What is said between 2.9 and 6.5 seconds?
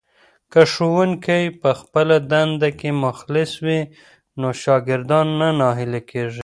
مخلص وي نو شاګردان نه ناهیلي کېږي.